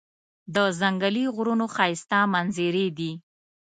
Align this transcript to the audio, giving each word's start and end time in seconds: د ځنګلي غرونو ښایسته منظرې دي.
د 0.55 0.57
ځنګلي 0.79 1.23
غرونو 1.35 1.65
ښایسته 1.75 2.17
منظرې 2.33 2.87
دي. 2.97 3.11